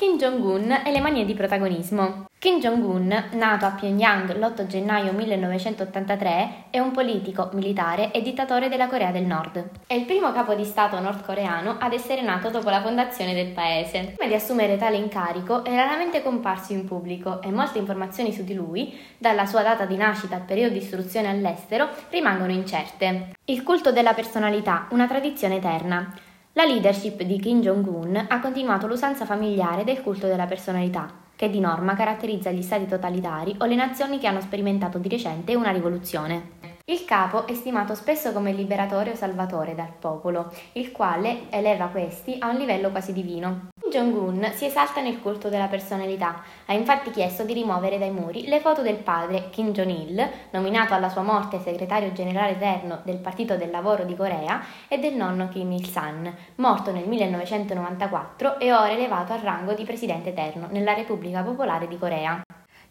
[0.00, 2.24] Kim Jong-un e le manie di protagonismo.
[2.38, 8.88] Kim Jong-un, nato a Pyongyang l'8 gennaio 1983, è un politico, militare e dittatore della
[8.88, 9.62] Corea del Nord.
[9.86, 14.14] È il primo capo di Stato nordcoreano ad essere nato dopo la fondazione del paese.
[14.16, 18.54] Prima di assumere tale incarico è raramente comparso in pubblico e molte informazioni su di
[18.54, 23.34] lui, dalla sua data di nascita al periodo di istruzione all'estero, rimangono incerte.
[23.44, 26.10] Il culto della personalità, una tradizione eterna.
[26.54, 31.60] La leadership di Kim Jong-un ha continuato l'usanza familiare del culto della personalità, che di
[31.60, 36.58] norma caratterizza gli stati totalitari o le nazioni che hanno sperimentato di recente una rivoluzione.
[36.86, 42.36] Il capo è stimato spesso come liberatore o salvatore dal popolo, il quale eleva questi
[42.40, 43.68] a un livello quasi divino.
[43.90, 46.42] Jong-un si esalta nel culto della personalità.
[46.66, 51.08] Ha infatti chiesto di rimuovere dai muri le foto del padre Kim Jong-il, nominato alla
[51.08, 55.70] sua morte segretario generale eterno del Partito del Lavoro di Corea, e del nonno Kim
[55.72, 61.86] Il-san, morto nel 1994 e ora elevato al rango di presidente eterno nella Repubblica Popolare
[61.86, 62.42] di Corea.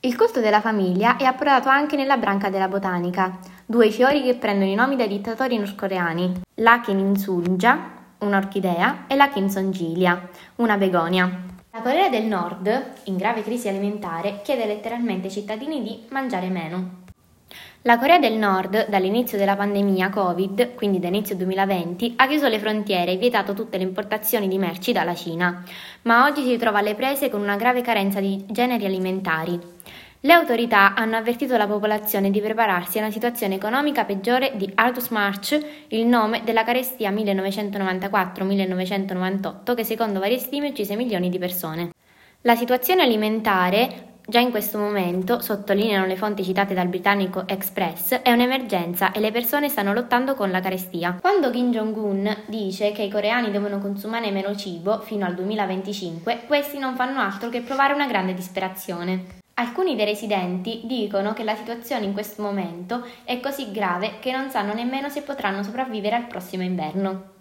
[0.00, 4.70] Il culto della famiglia è approdato anche nella branca della botanica, due fiori che prendono
[4.70, 11.46] i nomi dai dittatori nordcoreani, la Kim In-sunja un'orchidea, e la Kimson Gilia, una begonia.
[11.70, 17.06] La Corea del Nord, in grave crisi alimentare, chiede letteralmente ai cittadini di mangiare meno.
[17.82, 22.58] La Corea del Nord, dall'inizio della pandemia Covid, quindi da inizio 2020, ha chiuso le
[22.58, 25.62] frontiere e vietato tutte le importazioni di merci dalla Cina,
[26.02, 29.76] ma oggi si trova alle prese con una grave carenza di generi alimentari.
[30.20, 35.10] Le autorità hanno avvertito la popolazione di prepararsi a una situazione economica peggiore di Aldous
[35.10, 35.56] March,
[35.88, 41.90] il nome della carestia 1994-1998 che secondo varie stime uccise milioni di persone.
[42.40, 48.30] La situazione alimentare Già in questo momento, sottolineano le fonti citate dal britannico Express, è
[48.30, 51.16] un'emergenza e le persone stanno lottando con la carestia.
[51.18, 56.76] Quando Kim Jong-un dice che i coreani devono consumare meno cibo fino al 2025, questi
[56.76, 59.46] non fanno altro che provare una grande disperazione.
[59.58, 64.50] Alcuni dei residenti dicono che la situazione in questo momento è così grave che non
[64.50, 67.37] sanno nemmeno se potranno sopravvivere al prossimo inverno.